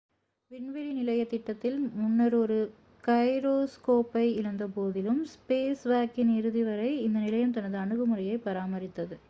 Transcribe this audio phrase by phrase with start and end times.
[0.51, 2.57] விண்வெளி நிலைய திட்டத்தில் முன்னர் ஒரு
[3.03, 9.17] கைரோஸ்கோப்பை இழந்தபோதிலும் ஸ்பேஸ்வாக்கின் இறுதி வரை இந்த நிலையம் தனது அணுகுமுறையைப் பராமரித்தது